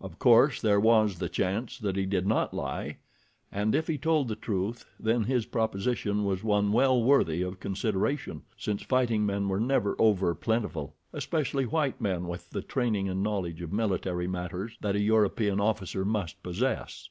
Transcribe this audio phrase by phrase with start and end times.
[0.00, 2.96] Of course there was the chance that he did not lie,
[3.52, 8.42] and if he told the truth then his proposition was one well worthy of consideration,
[8.58, 13.72] since fighting men were never over plentiful—especially white men with the training and knowledge of
[13.72, 17.08] military matters that a European officer must possess.